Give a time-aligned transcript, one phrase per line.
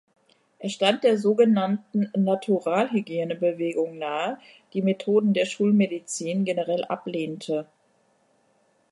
[0.57, 4.39] Er stand der so genannten "Natural-Hygiene"-Bewegung nahe,
[4.73, 7.67] die Methoden der Schulmedizin generell ablehnte.